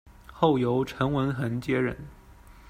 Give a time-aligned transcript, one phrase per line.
[0.33, 1.95] 后由陈文衡接任。